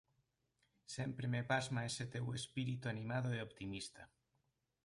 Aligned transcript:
_Sempre 0.95 1.25
me 1.33 1.41
pasma 1.51 1.87
ese 1.89 2.05
teu 2.13 2.25
espírito 2.39 2.85
animado 2.93 3.29
e 3.37 3.43
optimista. 3.47 4.03